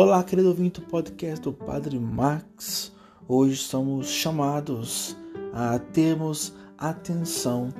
[0.00, 2.92] Olá, querido ouvinte do podcast do Padre Max.
[3.26, 5.16] Hoje somos chamados
[5.52, 7.70] a termos atenção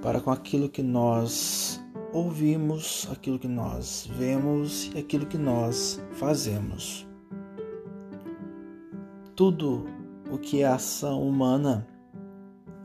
[0.00, 1.78] para com aquilo que nós
[2.14, 7.06] ouvimos, aquilo que nós vemos e aquilo que nós fazemos.
[9.34, 9.84] Tudo
[10.32, 11.86] o que é ação humana,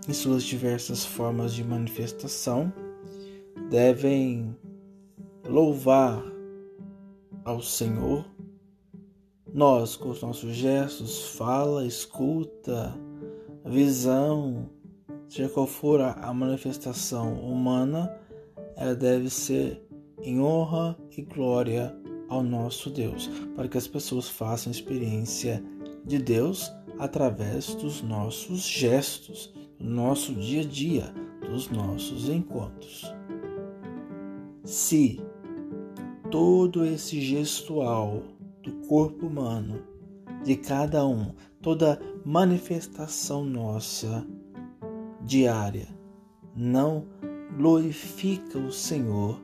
[0.06, 2.74] em suas diversas formas de manifestação,
[3.70, 4.54] devem
[5.48, 6.22] louvar
[7.46, 8.26] ao Senhor
[9.54, 12.94] nós, com os nossos gestos, fala, escuta,
[13.66, 14.70] visão,
[15.28, 18.12] seja qual for a manifestação humana,
[18.76, 19.86] ela deve ser
[20.22, 21.96] em honra e glória
[22.30, 25.62] ao nosso Deus, para que as pessoas façam experiência
[26.06, 31.14] de Deus através dos nossos gestos, do nosso dia a dia,
[31.50, 33.12] dos nossos encontros.
[34.64, 35.20] Se
[36.30, 38.24] todo esse gestual
[38.64, 39.82] do corpo humano,
[40.44, 44.26] de cada um, toda manifestação nossa
[45.22, 45.88] diária
[46.56, 47.06] não
[47.58, 49.42] glorifica o Senhor,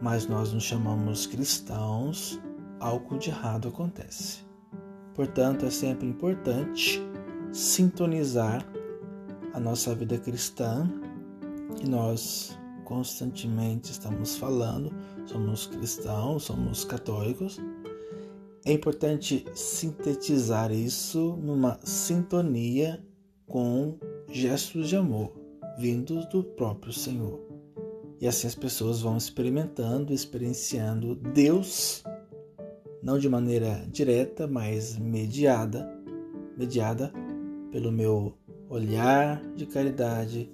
[0.00, 2.40] mas nós nos chamamos cristãos,
[2.80, 4.44] algo de errado acontece.
[5.14, 7.00] Portanto, é sempre importante
[7.52, 8.66] sintonizar
[9.52, 10.90] a nossa vida cristã
[11.82, 14.92] e nós constantemente estamos falando,
[15.26, 17.58] somos cristãos, somos católicos,
[18.64, 23.04] é importante sintetizar isso numa sintonia
[23.46, 23.98] com
[24.30, 25.32] gestos de amor
[25.76, 27.40] vindos do próprio Senhor.
[28.20, 32.02] E assim as pessoas vão experimentando, experienciando Deus,
[33.02, 35.86] não de maneira direta, mas mediada,
[36.56, 37.12] mediada
[37.70, 38.34] pelo meu
[38.68, 40.50] olhar de caridade,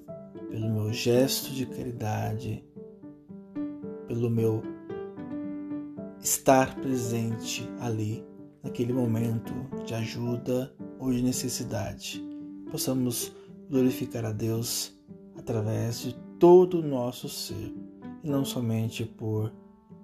[0.51, 2.65] pelo meu gesto de caridade,
[4.09, 4.63] pelo meu
[6.21, 8.25] estar presente ali,
[8.63, 9.53] naquele momento
[9.85, 12.23] de ajuda ou de necessidade.
[12.71, 13.33] Possamos
[13.71, 14.93] glorificar a Deus
[15.39, 17.75] através de todo o nosso ser,
[18.23, 19.53] e não somente por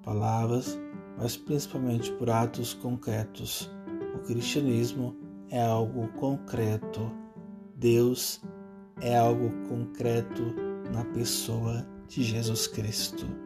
[0.03, 0.79] palavras,
[1.19, 3.71] mas principalmente por atos concretos.
[4.15, 5.15] O cristianismo
[5.51, 7.11] é algo concreto.
[7.77, 8.41] Deus
[9.01, 10.43] é algo concreto
[10.93, 13.46] na pessoa de Jesus Cristo.